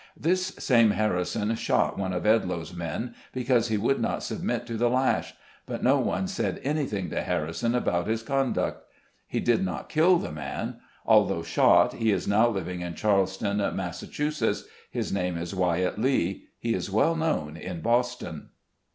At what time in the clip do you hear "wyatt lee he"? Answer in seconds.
15.53-16.73